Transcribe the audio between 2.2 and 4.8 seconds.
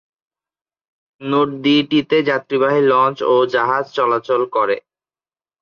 যাত্রীবাহী লঞ্চ ও জাহাজ চলাচল করে।